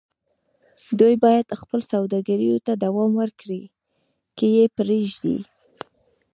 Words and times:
دوی 0.99 1.15
بايد 1.23 1.57
خپلو 1.61 1.83
سوداګريو 1.93 2.63
ته 2.65 2.71
دوام 2.83 3.11
ورکړي 3.21 3.61
که 4.37 4.45
يې 4.55 4.65
پرېږدي. 4.77 5.37